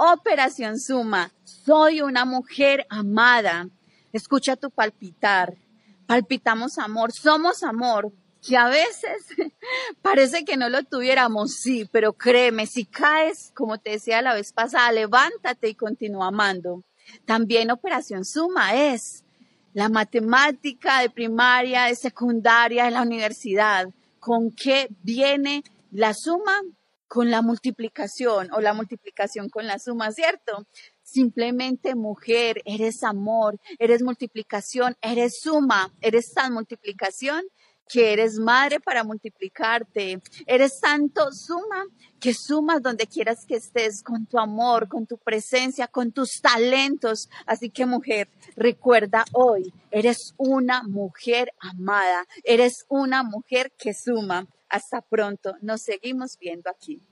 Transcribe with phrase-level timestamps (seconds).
[0.00, 3.68] Operación Suma, soy una mujer amada.
[4.12, 5.56] Escucha tu palpitar.
[6.06, 9.26] Palpitamos amor, somos amor, que a veces
[10.00, 14.52] parece que no lo tuviéramos, sí, pero créeme, si caes, como te decía la vez
[14.52, 16.84] pasada, levántate y continúa amando.
[17.24, 19.24] También Operación Suma es
[19.72, 23.88] la matemática de primaria, de secundaria, de la universidad.
[24.20, 26.62] ¿Con qué viene la suma?
[27.08, 30.66] Con la multiplicación o la multiplicación con la suma, ¿cierto?
[31.02, 37.42] Simplemente mujer, eres amor, eres multiplicación, eres suma, eres tan multiplicación
[37.88, 40.20] que eres madre para multiplicarte.
[40.46, 41.84] Eres tanto suma
[42.20, 47.28] que sumas donde quieras que estés con tu amor, con tu presencia, con tus talentos.
[47.46, 54.46] Así que mujer, recuerda hoy, eres una mujer amada, eres una mujer que suma.
[54.68, 57.02] Hasta pronto, nos seguimos viendo aquí.